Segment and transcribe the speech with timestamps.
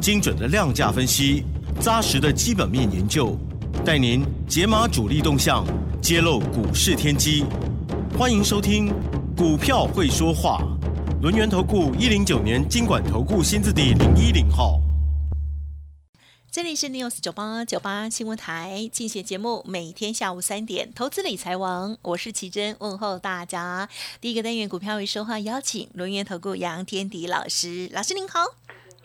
[0.00, 1.44] 精准的量价分析，
[1.80, 3.36] 扎实的基本面研究，
[3.84, 5.64] 带您解码主力动向，
[6.00, 7.44] 揭露股市天机。
[8.18, 8.88] 欢迎收听
[9.36, 10.62] 《股票会说话》，
[11.22, 14.80] 轮源投顾一零九年经管投顾新字第零一零号。
[16.50, 23.88] 这里是 news 九八九八新闻台，进行节目，每天下午三点，投资理财王，我是奇珍，问候大家。
[24.20, 28.40] 第一个单元股票为说话，邀请轮源投顾杨天迪老师，老师您好。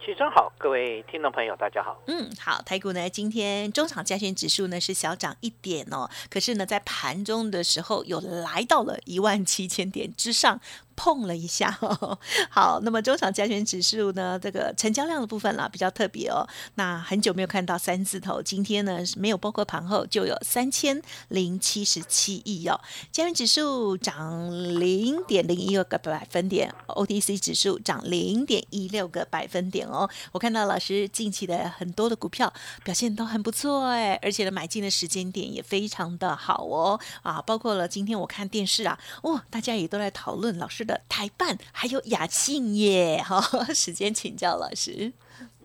[0.08, 2.02] 齐真好，各位听众朋友，大家好。
[2.08, 10.62] 嗯，好，台股呢，今天中场加权指数呢是小涨一点哦，可是呢，在盘中的时候又来到了一万七千点之上。
[10.98, 11.70] 碰了一下，
[12.50, 14.38] 好，那么中场加权指数呢？
[14.42, 16.46] 这个成交量的部分啦，比较特别哦。
[16.74, 22.82] 那很久没有看到三字头，今天呢没有包括盘后就有三千零七十七亿哦。
[23.12, 30.10] 加权指数涨零点零一个百分点，OTC 指数涨零点一六个百分点哦。
[30.32, 32.52] 我看到老师近期的很多的股票
[32.84, 40.87] 表现都很不错哎，而且呢买进的时间点也非常的好哦啊，包括了今天我看电视啊，哇，大家也都在讨论老师。
[40.88, 43.40] 的台办还有雅信耶， 哈，
[43.74, 45.12] 时间请教老师，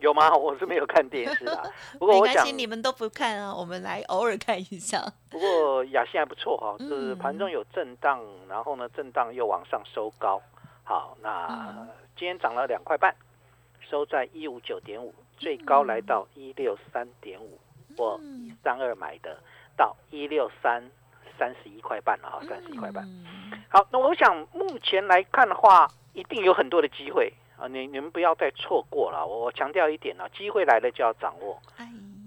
[0.01, 0.29] 有吗？
[0.37, 1.63] 我是没有看电视啊，
[1.99, 5.01] 不过我想你们都不看啊，我们来偶尔看一下。
[5.31, 10.43] 不过雅信还不错哈，就是盘中有震荡，然后呢震荡又往上收高，
[10.85, 11.87] 好，那
[12.19, 13.15] 今天涨了两块半，
[13.89, 17.59] 收在一五九点五，最高来到一六三点五，
[17.97, 19.39] 我一三二买的，
[19.77, 20.83] 到一六三。
[21.39, 23.09] 三十一块半了哈，三十一块半。
[23.73, 27.67] 好，那我想目前来看的话，一定有很多的机会啊！
[27.67, 29.27] 你你们不要再错过了。
[29.27, 31.59] 我强调一点啊，机会来了就要掌握。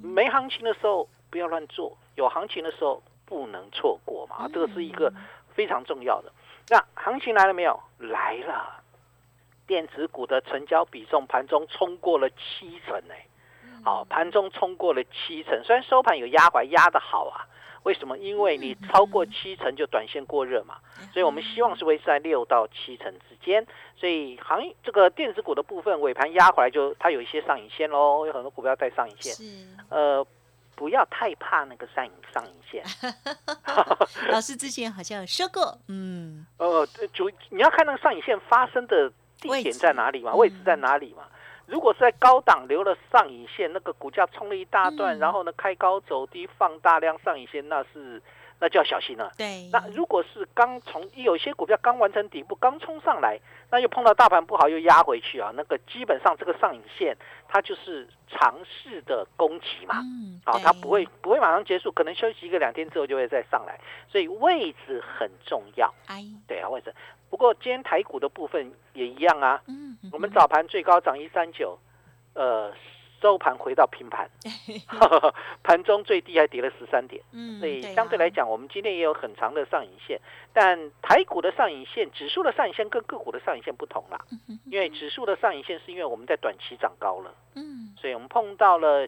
[0.01, 4.49] 没行情的时候不要乱做，有行情的时候不能错过嘛。
[4.51, 5.13] 这个是一个
[5.53, 6.31] 非常重要的。
[6.67, 7.79] 那行情来了没有？
[7.99, 8.81] 来了。
[9.67, 13.13] 电子股的成交比重盘中冲过了七成呢。
[13.83, 17.45] 好，盘中冲过了七成，虽然收盘有压回，压的好啊。
[17.85, 18.17] 为什么？
[18.17, 20.77] 因为你超过七成就短线过热嘛，
[21.13, 23.65] 所以我们希望是维持在六到七成之间。
[23.95, 29.33] 所以行业这个电子股的部分尾盘压回来，就它有一些上影线喽，有很多股票带上影线。
[29.89, 30.25] 呃，
[30.75, 32.83] 不要太怕那个上影上影线。
[34.33, 41.23] 老师之前好像有说过，嗯，呃，主你要看那个上影线发生的地点在哪里嘛，位置在哪里嘛。
[41.67, 48.21] 如果是在高档留了上影线，那个股价冲了一大段，然后呢开高走低放大量上影线，那是
[48.59, 49.31] 那就要小心了。
[49.37, 49.67] 对。
[49.71, 53.39] 那如果是刚从有些股票刚完成底部，刚冲上来，
[53.71, 57.17] 那又碰到大盘不好又压回去啊，那个基本上这个上影线
[57.47, 59.95] 它就是尝试的攻击嘛。
[59.99, 60.39] 嗯。
[60.45, 65.93] 好，它不会不会马上结束，可能休息一个两天之后就会再上来，所以位置很重要。
[66.07, 66.23] 哎。
[66.47, 66.93] 对啊，位置。
[67.35, 71.77] 不过今天台股的部分也一样啊，嗯我们早盘最高涨一三九，
[72.33, 72.71] 呃，
[73.21, 74.29] 收盘回到平盘，
[75.61, 77.21] 盘中最低还跌了十三点，
[77.59, 80.17] 所以相对来讲，我们今天也有很长的上影线，
[80.53, 84.17] 但台股的上影线、指数的上影线跟个股的上影线不同啦，
[84.71, 89.05] 因为指数的上影线是因为我们在短期涨高了，嗯，所以我们碰到了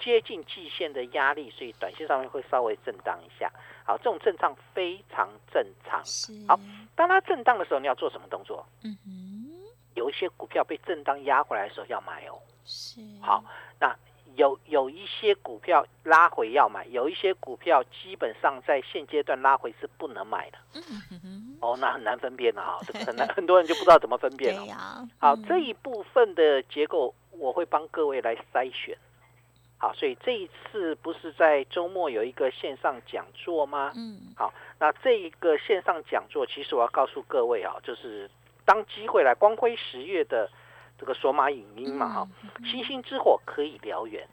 [0.00, 3.48] 接近季线的压力，所以短线上面会稍微震荡一下。
[3.90, 6.00] 好，这种震荡非常正常。
[6.46, 6.60] 好，
[6.94, 8.64] 当它震荡的时候，你要做什么动作？
[8.84, 9.50] 嗯哼，
[9.94, 12.38] 有一些股票被震荡压回来的时候要买哦。
[12.64, 13.00] 是。
[13.20, 13.42] 好，
[13.80, 13.92] 那
[14.36, 20.58] 有有一些股票拉回要买，有一些股票基本上在现阶段拉回是不能买的。
[20.74, 20.82] 嗯
[21.20, 21.58] 哼。
[21.60, 24.64] 哦，那很难分辨的哈，这个很难，很多人就不知道怎么分辨了。
[25.18, 28.96] 好，这一部分的结构我会帮各位来筛选。
[29.82, 33.90] 好，所以这一次不是在周末有一个线上讲座吗？
[33.96, 38.30] 嗯，好，那这一个线上讲座，其实我要告诉各位啊，就是
[38.66, 40.50] 当机会来，光辉十月的
[40.98, 42.28] 这个索马影音嘛，哈，
[42.62, 44.28] 星星之火可以燎原。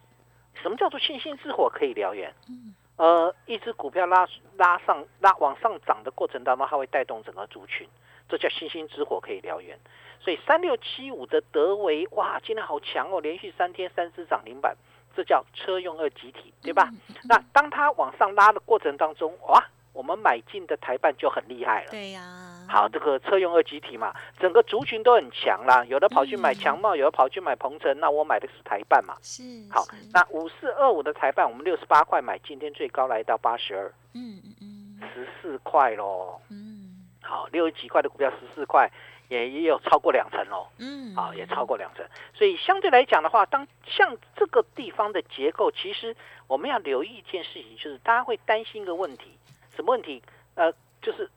[0.61, 2.33] 什么叫做星星之火可以燎原？
[2.49, 4.27] 嗯，呃，一只股票拉
[4.57, 7.87] 拉上拉往上涨的过程当中，它会带动整个族群，
[8.27, 9.79] 这叫星星之火可以燎原。
[10.19, 14.75] 所以三六七五的德维，哇，今天好强哦，连续三天三只涨停板。
[15.17, 16.91] 这叫车用二极体，对吧？
[17.27, 21.89] 那当它往上拉的过程当中，哇，我们买进的台办就很厉害了。
[21.89, 22.21] 对呀。
[22.69, 29.15] 好，这个车用二级体嘛，整个族群都很强啦，有的跑去买强茂，有的跑去买鹏程，那我买的是台办嘛。
[29.23, 29.41] 是。
[29.71, 29.83] 好，
[30.13, 33.91] 那五四二五的台办，我们六十八块买，今天最高来到八十二。
[34.13, 35.09] 嗯嗯嗯。
[35.11, 36.39] 十四块喽。
[36.51, 37.07] 嗯。
[37.23, 38.91] 好，六十几块的股票十四块，
[39.27, 40.67] 也也有超过两成哦。
[40.77, 41.15] 嗯。
[41.15, 42.05] 啊，也超过两成。
[42.33, 46.15] 所以相对来讲的话，当像这个地方的结构，其实
[46.47, 49.37] 我们要留意一件事情，就是大家会担心一个问题，
[49.75, 50.21] 什么问题？
[50.55, 50.71] 呃，
[51.01, 51.29] 就是。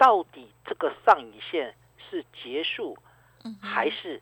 [0.00, 1.74] 到底这个上影线
[2.08, 2.96] 是结束，
[3.60, 4.18] 还是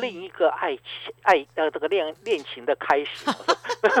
[0.00, 3.26] 另一个爱情爱呃这个恋恋情的开始？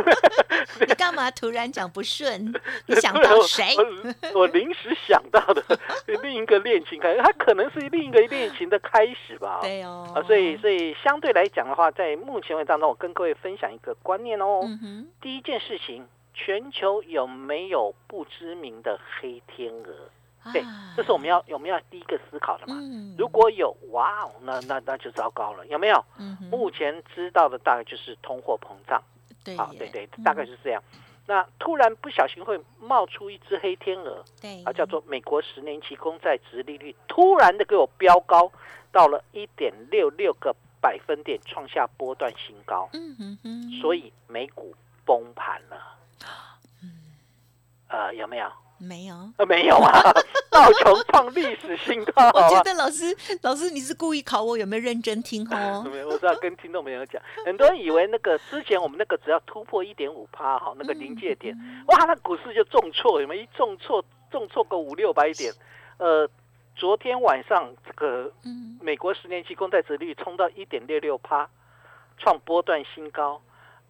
[0.86, 2.52] 你干嘛突然讲不顺？
[2.86, 3.64] 你想到谁？
[4.34, 5.62] 我临时想到的
[6.22, 9.60] 另一个恋情开始，它可能是另一个恋情的开始吧？
[9.62, 10.10] 对哦。
[10.14, 14.60] 啊，所以所以相对来讲的话，在目前为止当中，我跟各位分享一个观念哦。
[15.20, 19.94] 第一件事情，全球有没有不知名的黑天鹅？
[20.52, 20.64] 对，
[20.96, 22.76] 这是我们要我们要第一个思考的嘛。
[23.16, 26.04] 如果有，哇哦，那那那就糟糕了，有没有？
[26.50, 29.02] 目前知道的大概就是通货膨胀。
[29.44, 30.82] 对，好，对对，大概是这样。
[31.26, 38.50] 那突然不小心会冒出一只黑天鹅，对，啊，叫做美国十年期公债值利率突然的给我飙高
[38.90, 42.88] 到了一点六六个百分点，创下波段新高。
[42.94, 44.74] 嗯哼哼，所以美股
[45.04, 45.76] 崩盘了。
[46.82, 46.90] 嗯，
[47.88, 48.50] 呃，有没有？
[48.78, 50.12] 没有，呃，没有啊，
[50.50, 52.30] 道琼创历史新高。
[52.32, 55.84] 我觉得老师，老师你是故意考我有没有认真听哦？
[55.90, 61.56] 没有，我知道跟听众朋友讲，很多人以为那个之前我们那个只要突破一点五趴哈，那个临界点，
[61.88, 63.42] 哇，那股市就重挫，有没有？
[63.42, 65.52] 一重挫，重挫个五六百点。
[65.98, 66.28] 呃，
[66.76, 68.32] 昨天晚上这个
[68.80, 71.48] 美国十年期公债殖率冲到一点六六趴，
[72.18, 73.40] 创波段新高，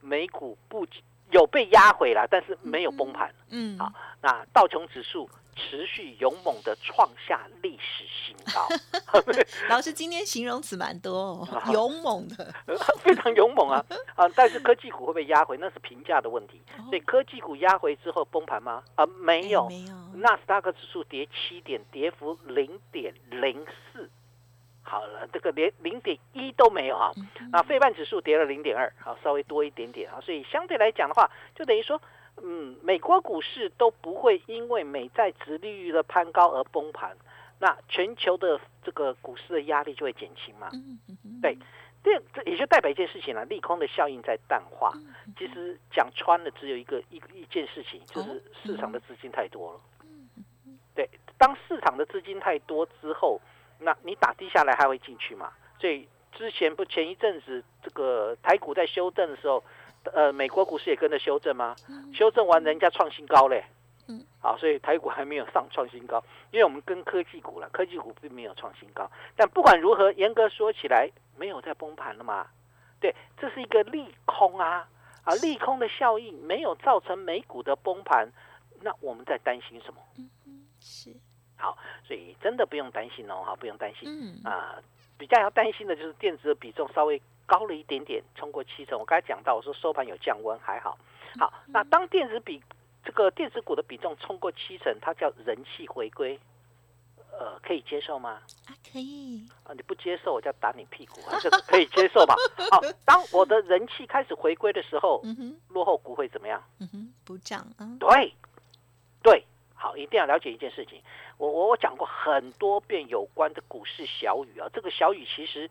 [0.01, 0.87] 美股不
[1.31, 3.33] 有被压回来，但是没有崩盘。
[3.51, 8.69] 嗯，好，那道琼指数持续勇猛的创下历史新高。
[9.69, 12.55] 老师今天形容词蛮多，哦， 勇猛的，
[13.03, 13.85] 非常勇猛啊！
[14.15, 16.61] 啊，但是科技股会被压回，那是评价的问题。
[16.89, 18.83] 所以科技股压回之后崩盘吗？
[18.95, 19.95] 啊，没有，没有。
[20.15, 24.09] 纳斯达克指数跌七点，跌幅零点零四。
[24.89, 27.13] 好了，这个连零点一都没有啊。
[27.53, 30.19] 那费半指数跌了零点二，好，稍微多一点点啊。
[30.23, 32.01] 所以相对来讲的话，就等于说，
[32.39, 37.15] 嗯，美国股市都不会因为美债殖利率的攀高而崩盘，
[37.59, 40.71] 那全球的这个股市的压力就会减轻嘛。
[41.43, 41.55] 对，
[42.03, 44.91] 这这也就代表一件事情了，利空的效应在淡化。
[45.37, 49.81] 其实讲穿了，只有一个一一件事情，就是市场的资金太多了。
[50.95, 51.07] 对，
[51.37, 53.39] 当市场的资金太多之后。
[53.79, 55.53] 那你打低下来还会进去嘛？
[55.81, 59.63] 所以之前不前一阵子这个台股在修正的时候，
[60.13, 61.75] 呃，美国股市也跟着修正吗？
[62.13, 63.65] 修正完人家创新高嘞，
[64.09, 69.11] 嗯，好，所以台股还没有上创新高，因为我们跟科技股了，科技股并没有创新高。
[69.37, 72.47] 但不管如何，严格说起来，没有在崩盘了嘛？
[73.01, 74.89] 对，这是一个利空啊，
[75.23, 78.29] 啊，利空的效应没有造成美股的崩盘，
[78.81, 80.01] 那我们在担心什么？
[80.19, 81.15] 嗯嗯，是。
[81.59, 81.77] 好，
[82.07, 84.09] 所以真的不用担心哦，哈，不用担心。
[84.09, 84.81] 嗯啊，
[85.19, 88.99] 比较要担心的就是电子的比重稍微高了一点点，冲过七成。
[88.99, 90.97] 我刚才讲到，我说收盘有降温，还好。
[91.39, 92.63] 好，那当电子比
[93.05, 96.39] 这个电子股的比重冲过七成，它叫人气回归，
[97.33, 98.41] 呃，可以接受吗？
[98.67, 99.45] 啊，可以。
[99.65, 102.37] 啊，你不接受，我就打你屁股啊，这个可以接受吧？
[102.71, 106.63] 好，当我的人气开始回归的时候，嗯哼，落后股会怎么样？
[106.79, 107.97] 嗯哼，补涨啊。
[107.99, 108.33] 对，
[109.23, 109.45] 对。
[109.81, 111.01] 好，一定要了解一件事情。
[111.37, 115.71] 我我我讲过很多遍有关的股市小语啊，这个小语其实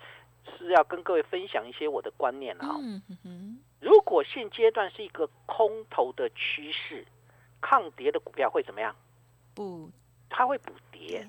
[0.57, 2.77] 是要跟各位分享一些我的观念啊。
[2.79, 3.59] 嗯哼。
[3.81, 7.05] 如果现阶段是一个空头的趋势，
[7.59, 8.95] 抗跌的股票会怎么样？
[9.53, 9.91] 不，
[10.29, 11.27] 它会补跌。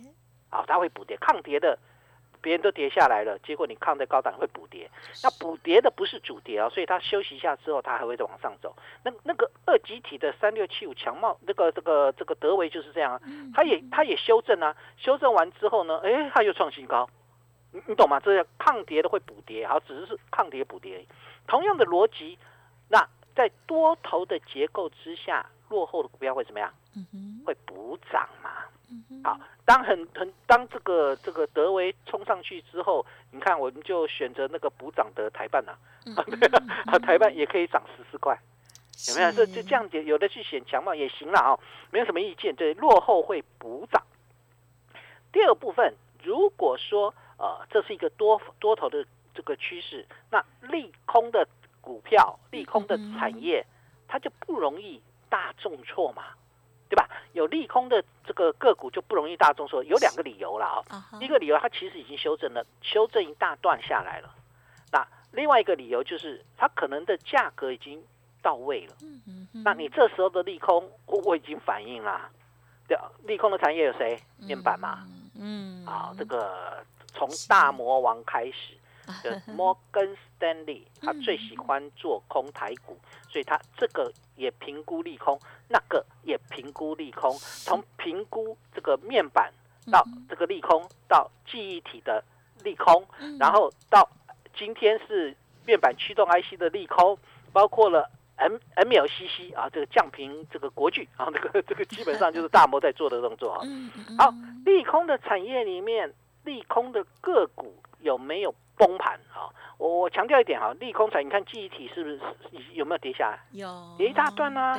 [0.51, 1.77] 啊，它会补跌，抗跌的。
[2.41, 4.91] 别人都跌下来了，结果你抗在高档会补跌，
[5.23, 8.75] 那补跌的不是主跌啊，所以它休息一下之后，它还会再往上走。
[9.05, 13.21] 那那个二级体的三六七五强茂，那个这个这个德维就是这样啊，
[13.55, 17.09] 它也它也修正啊，修正完之后呢，哎，它又创新高，
[17.73, 18.21] 你你懂吗？
[18.21, 21.05] 这叫抗跌的会补跌，好，只是是抗跌补跌。
[21.47, 22.39] 同样的逻辑，
[22.89, 26.73] 那在多头的结构之下，落后的股票会怎么样？
[27.47, 28.51] 会补涨嘛？
[29.23, 35.73] 好，当很很当这个这个德维冲上去之后，你看我们就选择那个补涨的台办呐，
[36.87, 38.39] 啊，台办也可以涨十四块，
[39.09, 39.33] 有没有？
[39.33, 41.59] 这就这样子，有的去选强嘛也行了啊，
[41.91, 42.55] 没有什么意见。
[42.57, 44.03] 对，落后会补涨。
[45.33, 49.05] 第二部分，如果说呃这是一个多多头的
[49.35, 51.47] 这个趋势，那利空的
[51.83, 53.67] 股票、利空的产业，
[54.07, 56.25] 它就不容易大重挫嘛。
[57.39, 61.09] 有利空的这个个股就不容易大众说，有两个理由了啊。
[61.21, 64.35] 一个理由它其实已经修正了，修正一大段下来了。
[64.91, 68.03] 那另外一个理由就是它可能的价格已经
[68.43, 68.95] 到位了。
[69.65, 72.29] 那你这时候的利空，我我已经反映啦。
[72.89, 74.21] 对，利空的产业有谁？
[74.39, 75.07] 面板嘛。
[75.39, 75.87] 嗯。
[75.87, 78.77] 啊，这个从大魔王开始。
[79.25, 82.95] 的摩根斯丹利，他最喜欢做空台股，
[83.31, 87.31] 所以他这个也评估利空，那个也评估利空。
[87.39, 89.53] 从评估这个面板
[89.93, 92.25] 到这个利空，到记忆体的
[92.63, 93.05] 利空，
[93.39, 94.09] 然后到
[94.57, 97.19] 今天是面板驱动 IC 的利空，
[97.53, 103.67] 包括了 M MLCC 啊，这个降频这个国巨啊，这个这个基本上就是大摩在做的动作啊。
[104.17, 104.33] 好，
[104.65, 106.15] 利空的产业里面，
[106.49, 108.55] 利空的个股有没有？
[108.79, 109.51] 崩盘啊！
[109.77, 112.21] 我我强调一点哈，利空产，你看记忆体是不是
[112.75, 113.41] 有没有跌下来？
[113.51, 114.77] 有，跌一大段呢。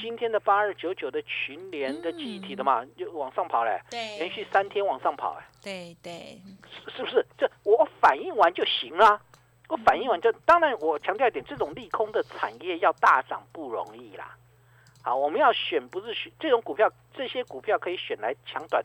[0.00, 3.80] 今天的八二九九的群联的记忆体的嘛，就往上跑嘞。
[3.88, 5.46] 对，连续三天往上跑哎。
[5.62, 6.42] 对对，
[6.88, 7.24] 是不是？
[7.38, 9.20] 这我反应完就行了。
[9.68, 14.36] 我反应完就，当然我强调一点，这种利空的产业要大涨不容易啦。
[15.04, 18.84] 好，我们要选不是选这种股票，这些股票可以选来抢短。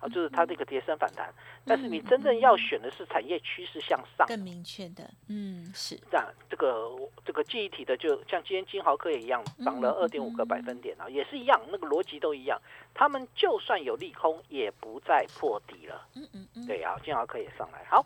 [0.00, 1.32] 啊，就是它这个跌升反弹，
[1.66, 6.26] 但是你真正要选的是产业趋势向上，更明确的，嗯，是这样。
[6.48, 6.90] 这个
[7.24, 12.60] 这个记忆体的，就像今天金豪科也一样，涨了二点五个百分点啊，也是一样，那个逻辑都一样。
[12.94, 16.08] 他们就算有利空，也不再破底了。
[16.16, 17.84] 嗯嗯嗯，对啊，金豪科也上来。
[17.84, 18.04] 好，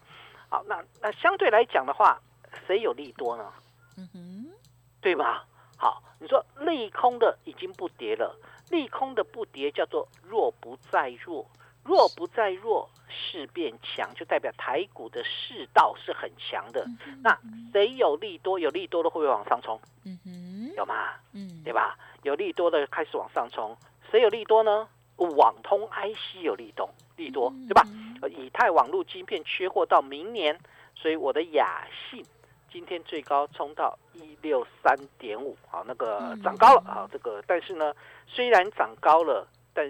[0.48, 2.20] 好，那那相对来讲的话，
[2.66, 3.52] 谁有利多呢？
[3.96, 4.52] 嗯哼，
[5.00, 5.46] 对吧？
[5.76, 8.36] 好，你说利空的已经不跌了，
[8.70, 11.48] 利空的不跌叫做弱不再弱。
[11.84, 16.86] 弱不再弱，势变强，就代表台股的势道是很强的。
[17.22, 17.38] 那
[17.72, 18.58] 谁有利多？
[18.58, 19.78] 有利多的会不会往上冲？
[20.04, 21.10] 嗯哼，有吗？
[21.32, 21.96] 嗯，对吧？
[22.22, 23.76] 有利多的开始往上冲。
[24.10, 24.88] 谁有利多呢？
[25.16, 27.86] 网通 IC 有利多，利多对吧？
[28.28, 30.58] 以太网络晶片缺货到明年，
[30.94, 32.24] 所以我的雅信
[32.72, 37.08] 今天最高冲到一六三点五，好，那个涨高了啊。
[37.12, 37.94] 这个但是呢，
[38.26, 39.88] 虽然涨高了，但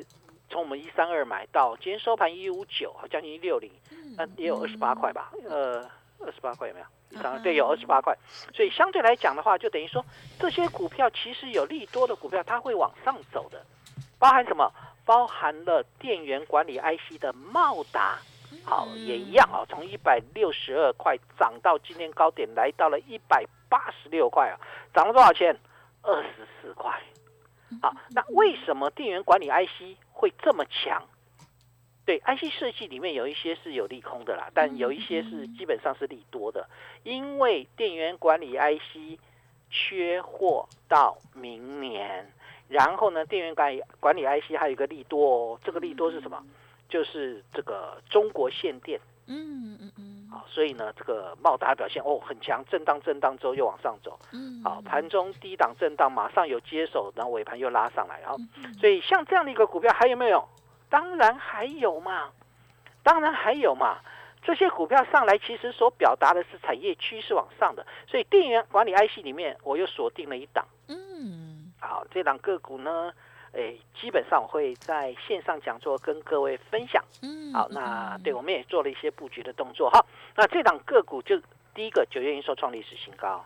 [0.54, 3.68] 从我们一三二买到今天收盘一五九，将近一六零，
[4.16, 5.32] 那也有二十八块吧？
[5.50, 5.84] 呃，
[6.20, 6.86] 二十八块有没有？
[7.10, 8.16] 一三二对，有二十八块。
[8.54, 10.04] 所以相对来讲的话，就等于说
[10.38, 13.60] 这些股票其实有利多的股票，它会往上走的。
[14.16, 14.70] 包含什么？
[15.04, 18.20] 包含了电源管理 IC 的茂达，
[18.64, 24.54] 好也一样啊，从一百六十二块涨到今天高点来到了一百八十六块啊，
[24.94, 25.58] 涨了多少钱？
[26.02, 26.92] 二十四块。
[27.82, 31.06] 好，那为什么电源管理 IC 会这么强？
[32.06, 36.68] 对，IC 设计里面有一些是有利空的啦，但有一些是基本上是利多的，
[37.02, 39.18] 因为电源管理 IC
[39.70, 42.30] 缺货到明年，
[42.68, 46.44] 然后呢，电源管理管理 IC 还有一个利多哦，这个利多是什么？
[46.90, 49.00] 就是这个中国限电。
[49.26, 58.36] 嗯嗯嗯，好，所以呢，这个茂达表现哦很强，震荡震荡之后又往上走，嗯，好，盘中低档震荡，马上有接手，然后尾盘又拉上来，然后，
[58.80, 60.44] 所以像这样的一个股票还有没有？
[60.90, 62.30] 当然还有嘛，
[63.04, 63.98] 当然还有嘛，
[64.42, 73.12] 这些股票上来其实所表达的是产业趋势往上的，所以电源管理 IC 里面我又锁定了一档，嗯，好，这档个股呢。
[73.54, 77.02] 诶，基本上我会在线上讲座跟各位分享。
[77.22, 79.88] 嗯，好，那对我们也做了一些布局的动作。
[79.90, 81.40] 好，那这档个股就
[81.72, 83.44] 第一个九月营收创历史新高，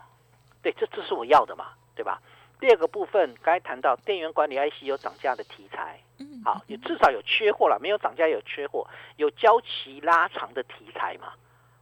[0.63, 2.19] 对，这这是我要的嘛，对吧？
[2.59, 8.85] 第二个部分，刚才谈到电源管理 IC 有涨价的题材，嗯，好，也至少有缺货了，没有涨价有缺货，
[9.15, 11.33] 有交期拉长的题材嘛。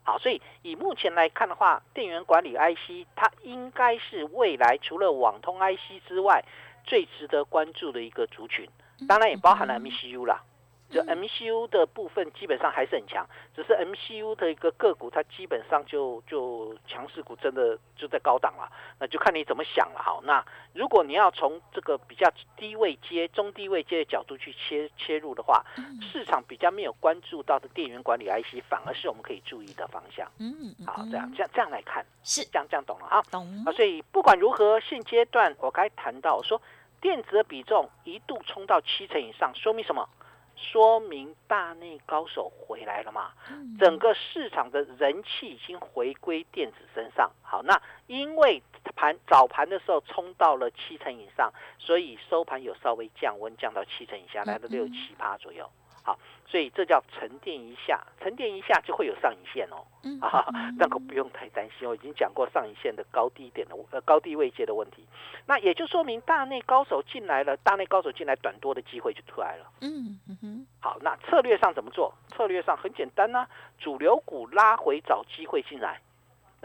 [0.04, 6.44] 好，所以以目前来看的话，电源管理 IC 它应该是未来除了网通 IC 之外。
[6.88, 8.68] 最值得关注的一个族群，
[9.08, 10.42] 当然也包含了 MCU 啦。
[10.90, 20.02] 就 MCU 的部分基本上还是很强，只是 MCU 的一个个股，它基本上就就强势股真的就在高档了，那就看你怎么想了。
[20.02, 20.42] 好，那
[20.74, 25.62] 如果你要从这个比较低位接、中低位接的角度去切切入的话，
[26.02, 30.26] 市场比较没有关注到的电源管理 IC，反而是我们可以注意的方向。
[30.40, 33.22] 嗯，好，这样这样这样来看，是这样这样懂了哈。
[33.30, 36.62] 懂啊，所以不管如何，现阶段我该谈到说，
[37.02, 40.08] 电子的比重一度冲到七成以上，说明什么？
[40.56, 43.32] 说明大内高手回来了嘛？
[43.80, 47.32] 整个市场的人气已经回归电子身上。
[47.44, 48.64] 好，那因为
[48.96, 55.70] 盘早盘的时候冲到了七成以上，所以收盘有稍微降温，降到七成以下，来到六七八左右。
[56.08, 59.84] 好，所以这叫沉淀一下，沉淀一下就会有上影线哦。
[60.22, 60.46] 啊，
[60.80, 65.06] 那个不用太担心，我已经讲过上影线的高低点的呃高低位阶的问题。
[65.46, 69.70] 那也就说明大内高手进来了，大内高手进来，短多的机会就出来了。
[69.82, 70.68] 嗯嗯哼。
[70.80, 72.14] 好，那策略上怎么做？
[72.30, 73.46] 策略上很简单呐，
[73.78, 76.00] 主流股拉回找机会进来。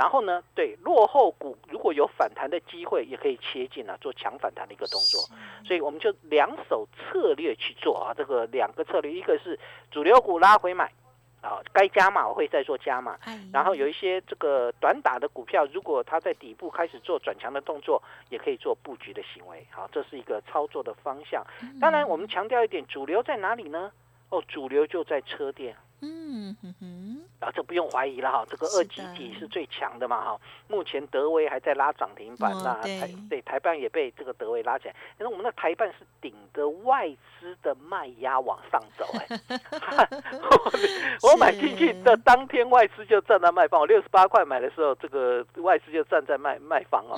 [0.02, 5.21] 然后呢，对落后股如果有反弹的机会，也可以切进啊，做强反弹的一个动作。
[5.64, 9.56] 所以我们就两手策略去做啊，这个两个策略，一个是
[9.92, 10.92] 主流股拉回买，
[11.40, 13.16] 啊，该加码我会再做加码。
[13.52, 19.64] 然后有一些这个短打的股票，如果它在底部开始做转强的动作，也可以做布局的行为。
[19.71, 21.47] 好，这是一个操作的方向。
[21.80, 23.92] 当然，我们强调一点，主流在哪里呢？
[24.30, 25.76] 哦，主流就在车店。
[26.04, 30.40] 嗯哼哼，啊，这不用怀疑了哈，这个二级体是最强的嘛哈。
[30.66, 34.97] 目前德威还在拉涨停板，那台对台办也被这个德威拉起来。
[35.21, 40.09] 因为我们的台办是顶着外资的卖压往上走哎，
[41.23, 47.16] 我买进去的当天外资就站在卖方，我六十八块买的时候，这个外资就站在卖卖方哦。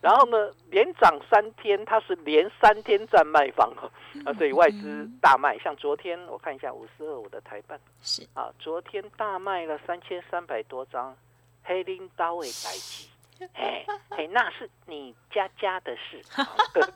[0.00, 3.90] 然后呢，连涨三天，它是连三天在卖方哦，
[4.24, 5.58] 啊，所以外资大卖。
[5.58, 11.16] 像昨天我看一下五四二五的台办，是啊，昨天大卖了三千三百多张，
[11.64, 13.10] 黑拎刀位代机，
[13.54, 16.22] 哎哎，那是你家家的事。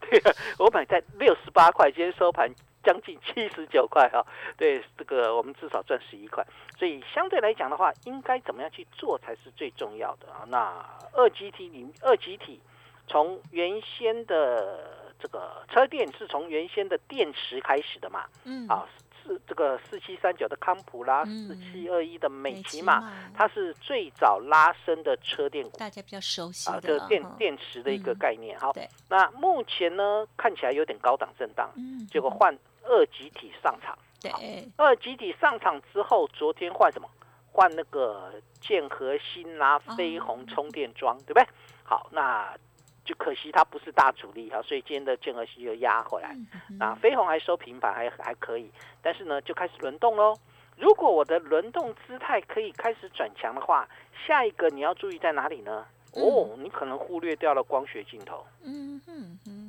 [0.00, 2.50] 对啊，我买在六十八块，今天收盘。
[2.86, 4.24] 将近七十九块哈，
[4.56, 6.46] 对这个我们至少赚十一块，
[6.78, 10.46] 所以相对来讲的话，应该怎么样去做才是最重要的啊？
[10.46, 12.60] 那二级体里二级体
[13.08, 18.24] 从原先的这个车电是从原先的电池开始的嘛？
[18.44, 18.86] 嗯，啊
[19.24, 28.56] 四这个四七三九的康普拉，四七二一的美骑嘛，它是最早拉升的车电股，大家比较熟悉啊，这个电电池的一个概念。
[28.60, 28.72] 好，
[29.08, 32.56] 那目前呢看起来有点高档震荡，嗯，结果换。
[32.86, 34.30] 二集体上场，对，
[34.76, 37.08] 二集体上场之后，昨天换什么？
[37.52, 41.46] 换那个剑核心啦，飞鸿充电桩，对不对？
[41.84, 42.54] 好，那
[43.02, 46.36] 就可惜它不是大主力啊，所以今天的剑核心又压回来。
[46.78, 50.36] 那飞鸿还收平盘，还还可以，但是呢，就开始轮动喽。
[50.76, 53.88] 如果我的轮动姿态可以开始转强的话，
[54.26, 55.86] 下一个你要注意在哪里呢？
[56.12, 58.44] 哦，你可能忽略掉了光学镜头。
[58.62, 59.65] 嗯嗯嗯。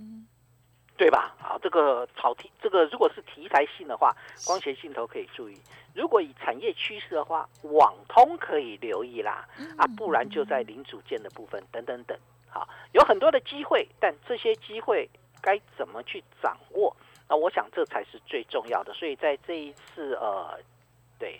[0.97, 1.35] 对吧？
[1.39, 5.55] 好，这个炒题，这个如果是题材性的话，光学镜头可以注意；
[5.93, 9.47] 如果以产业趋势的话，网通可以留意啦。
[9.77, 12.17] 啊，不然就在零组件的部分等等等。
[12.49, 15.07] 好，有很多的机会，但这些机会
[15.39, 16.95] 该怎么去掌握？
[17.29, 18.91] 那我想这才是最重要的。
[18.93, 20.57] 所以在这一次，呃，
[21.19, 21.39] 对，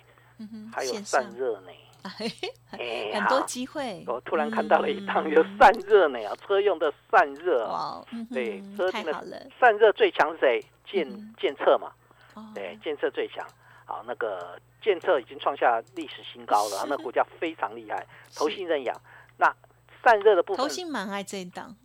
[0.72, 1.72] 还有散热呢。
[2.04, 10.64] 很多机会，我突然看到了一趟有散热呢啊，车用的散热啊，对，车用的散热最强是谁？
[10.90, 11.06] 建
[11.38, 11.92] 建测嘛，
[12.56, 13.46] 对，建测最强。
[13.86, 18.06] 好，那个建测已经创下历史新高了，那股价非常厉害，
[18.36, 18.96] 投信认养。
[19.38, 19.54] 那
[20.04, 21.76] 散热的部分，投信蛮爱这一档。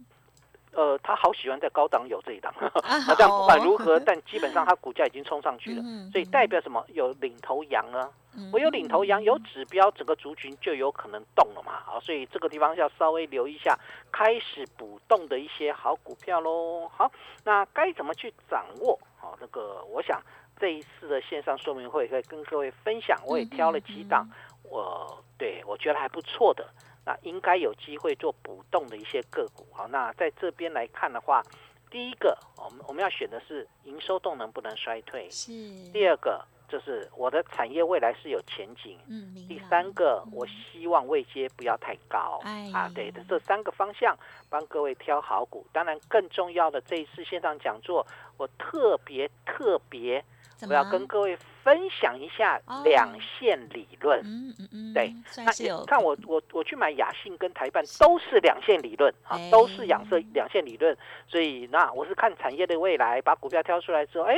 [0.73, 2.53] 呃，他好喜欢在高档有这一档，
[3.05, 6.83] 好像不管如何， 但基本上它股价已经冲上去了，所以代表什么？
[6.95, 8.09] 有领头羊呢？
[8.53, 11.81] 我有领头羊，有指标，整个族群就有可能动了嘛。
[11.85, 13.79] 好，所以这个地方要稍微留意一下，
[14.11, 16.89] 开始补动的一些好股票喽。
[16.89, 17.11] 好，
[17.45, 18.99] 那该怎么去掌握？
[19.19, 20.21] 好，那个我想
[20.59, 24.29] 这一次的线上说明会可以跟各位分享，我也挑了几档，
[24.63, 26.67] 我对我觉得还不错的。
[27.05, 31.43] 那应该有机会做补动的一些个股，好，那在这边来看的话，
[31.91, 35.53] 第一个，我们我们要选的是营收动能不能衰退，是。
[35.93, 39.35] 第二个就是我的产业未来是有前景，嗯。
[39.47, 42.41] 第三个，我希望位阶不要太高，
[42.73, 45.67] 啊，对的，这三个方向帮各位挑好股。
[45.71, 48.07] 当然，更重要的这一次线上讲座，
[48.39, 50.25] 我特别特别。
[50.69, 54.21] 我要跟各位分享一下两线理论。
[54.21, 60.97] 嗯嗯嗯，对，那看我我我去买雅信跟台办都是两线理论啊，都是两色两线理论。
[61.27, 64.37] 所以那我是看产业的未来，把股票挑出来之后，哎，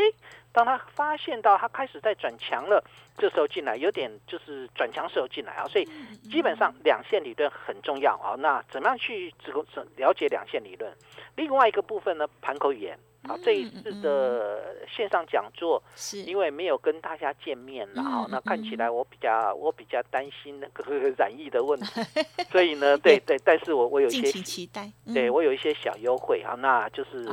[0.53, 2.83] 当他发现到他开始在转强了，
[3.17, 5.67] 这时候进来有点就是转强时候进来啊。
[5.67, 5.85] 所以
[6.31, 8.35] 基本上两线理论很重要啊。
[8.39, 9.65] 那怎么样去这个
[9.97, 10.93] 了解两线理论？
[11.37, 12.99] 另外一个部分呢，盘口语言。
[13.27, 16.19] 好，这一次的线上讲座，是。
[16.25, 20.85] 因为没有跟大家见面了哈，那看起来我比较我比较担心那个
[21.17, 22.01] 染疫的问题，
[22.53, 27.25] 所以呢，对对，但是我我有一些期待，对我有一些小优惠啊，那就是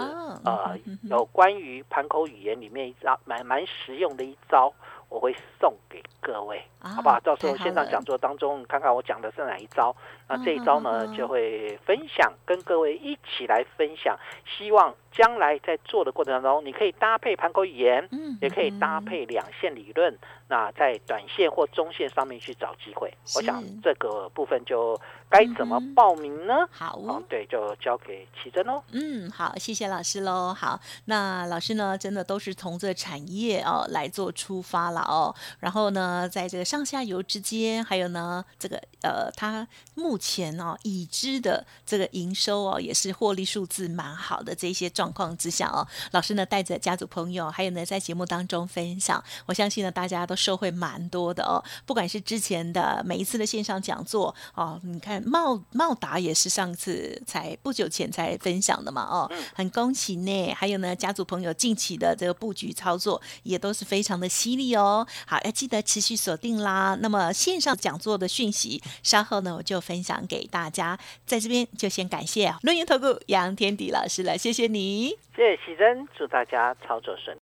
[0.46, 0.78] 呃，
[1.10, 4.74] 有关于盘口语言里面一招蛮蛮实用的一招，
[5.10, 6.62] 我会送给各位。
[6.82, 7.20] 好不好？
[7.20, 9.96] 到时候现场讲座当中，看看我讲的是哪一招。
[10.28, 14.18] 那这一招呢，就会分享跟各位一起来分享。
[14.58, 20.18] 希望将来在做的过程当中，你可以搭配盘口语言，嗯，也可以搭配两线理论。
[20.48, 26.68] 那在短线或中线上面去找机会，我想这个部分就该怎么报名呢？
[26.70, 28.84] 好，对，就交给奇珍喽。
[28.92, 30.54] 嗯，好，谢谢老师喽。
[30.54, 35.34] 好，那老师呢，真的都是从这产业哦来做出发了哦。
[35.60, 50.36] 然后呢，在这个上下游之间，还有呢，这个呃，他目前哦已知的这个营收哦，也是获利数字蛮好的这些状况之下哦，老师呢带着家族朋友，还有呢在节目当中分享，我相信呢大家都。
[50.42, 60.52] 受惠蛮多的哦，不管是之前的每一次的线上讲座哦，你看茂茂达也是上次才不久前才分享的嘛哦，很恭喜呢。
[60.56, 65.06] 还有呢，家族朋友近期的这个布局操作也都是非常的犀利哦。
[65.28, 66.98] 好，要记得持续锁定啦。
[67.02, 70.98] 那么线上讲座的讯息，稍后呢我就分享给大家。
[71.26, 77.38] 在这边就先感谢论元投顾杨天迪老师了，谢谢你，谢谢喜珍，祝大家操作顺。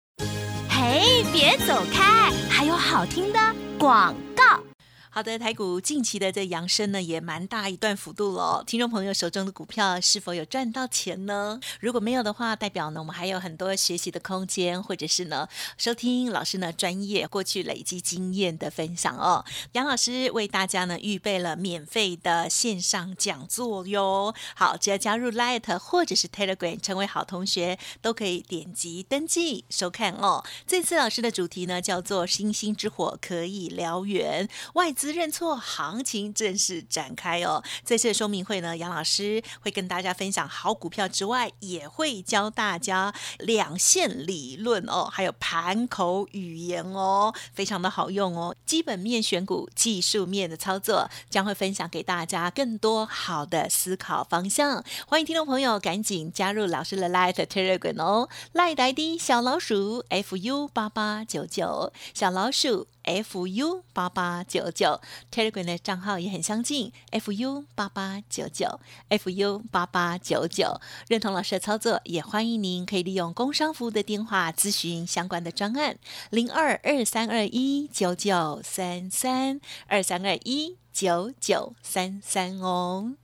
[0.69, 3.39] 嘿，别走开，还有好听的
[3.79, 4.74] 广告。
[5.15, 8.65] 好的，台股近期的这扬升呢，也蛮大一段幅度了。
[8.67, 11.61] 听众朋友手中的股票是否有赚到钱呢？
[11.79, 15.49] 如果没有的话，代表呢我们还有很多学习的空间，或者是呢
[15.79, 19.45] 收听老师呢专业过去累积经验的分享哦。
[19.75, 24.35] 杨老师为大家呢预备了免费的线上讲座哟。
[24.57, 30.45] 好，只要加入 Light 或者是 Telegram 成为好同学，都可以点击登记收看哦。
[30.67, 35.04] 这次老师的主题呢叫做“星星之火可以燎原”，外资。
[35.13, 37.63] 认错，行情正式展开哦！
[37.85, 48.55] 这次的说明会呢，杨老师会跟大家分享好股票之外，也会教大家两线理论哦，还有盘口语言哦，非常的好用哦。
[48.65, 54.85] 基本面选股，技术面的操作，将会分享给大家更多好的思考方向。
[55.07, 62.94] 欢迎听众朋友赶紧加入老师的 Light Telegram 哦，Light ID 小老鼠 fu 八八九九，小老鼠。
[63.05, 75.99] Fu 八八九九 Telegram 的账号也很相近，fu 八八九九 fu 八八九九，认同老师的操作，也欢迎您可以利用工商服务的电话咨询相关的专案
[76.31, 83.24] 零二二三二一九九三三二三二一九九三三哦。